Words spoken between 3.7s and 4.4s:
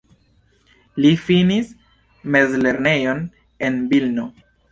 Vilno.